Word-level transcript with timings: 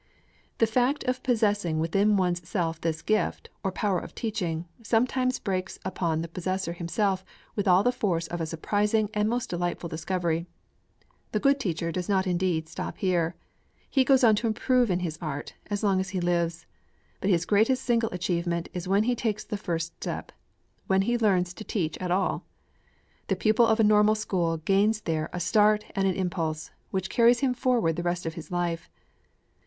The 0.57 0.65
fact 0.65 1.03
of 1.03 1.21
possessing 1.21 1.77
within 1.77 2.17
one's 2.17 2.49
self 2.49 2.81
this 2.81 3.03
gift, 3.03 3.51
or 3.63 3.71
power 3.71 3.99
of 3.99 4.15
teaching, 4.15 4.65
sometimes 4.81 5.37
breaks 5.37 5.77
upon 5.85 6.23
the 6.23 6.27
possessor 6.27 6.73
himself 6.73 7.23
with 7.55 7.67
all 7.67 7.83
the 7.83 7.91
force 7.91 8.25
of 8.25 8.41
a 8.41 8.47
surprising 8.47 9.11
and 9.13 9.29
most 9.29 9.51
delightful 9.51 9.89
discovery. 9.89 10.47
The 11.33 11.39
good 11.39 11.59
teacher 11.59 11.91
does 11.91 12.09
not 12.09 12.25
indeed 12.25 12.67
stop 12.67 12.97
here. 12.97 13.35
He 13.91 14.03
goes 14.03 14.23
on 14.23 14.35
to 14.37 14.47
improve 14.47 14.89
in 14.89 15.01
his 15.01 15.19
art, 15.21 15.53
as 15.67 15.83
long 15.83 15.99
as 15.99 16.09
he 16.09 16.19
lives. 16.19 16.65
But 17.19 17.29
his 17.29 17.45
greatest 17.45 17.83
single 17.83 18.09
achievement 18.11 18.69
is 18.73 18.87
when 18.87 19.03
he 19.03 19.13
takes 19.13 19.43
the 19.43 19.55
first 19.55 19.93
step, 20.01 20.31
when 20.87 21.03
he 21.03 21.13
first 21.13 21.21
learns 21.21 21.53
to 21.53 21.63
teach 21.63 21.95
at 21.99 22.09
all. 22.09 22.43
The 23.27 23.35
pupil 23.35 23.67
of 23.67 23.79
a 23.79 23.83
Normal 23.83 24.15
School 24.15 24.57
gains 24.57 25.01
there 25.01 25.29
a 25.31 25.39
start 25.39 25.85
and 25.95 26.07
an 26.07 26.15
impulse, 26.15 26.71
which 26.89 27.07
carry 27.11 27.35
him 27.35 27.53
forward 27.53 27.97
the 27.97 28.01
rest 28.01 28.25
of 28.25 28.33
his 28.33 28.49
life. 28.49 28.89